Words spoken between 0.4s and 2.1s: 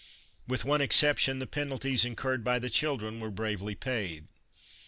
With one exception, the penalties